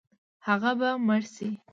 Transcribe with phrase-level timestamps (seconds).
[0.47, 1.49] هغه به مړ شي.